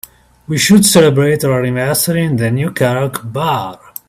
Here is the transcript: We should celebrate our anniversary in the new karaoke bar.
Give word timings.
We 0.47 0.57
should 0.57 0.83
celebrate 0.83 1.43
our 1.43 1.59
anniversary 1.63 2.23
in 2.23 2.35
the 2.37 2.49
new 2.49 2.71
karaoke 2.71 3.31
bar. 3.31 3.79